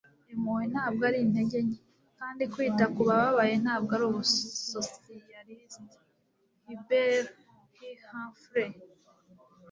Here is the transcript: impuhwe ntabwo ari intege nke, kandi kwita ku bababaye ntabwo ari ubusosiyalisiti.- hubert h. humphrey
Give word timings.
impuhwe 0.33 0.63
ntabwo 0.73 1.01
ari 1.09 1.17
intege 1.25 1.57
nke, 1.65 1.79
kandi 2.19 2.43
kwita 2.53 2.85
ku 2.93 3.01
bababaye 3.09 3.53
ntabwo 3.63 3.91
ari 3.95 4.05
ubusosiyalisiti.- 4.09 5.97
hubert 6.65 7.27
h. 7.75 7.77
humphrey 8.09 8.71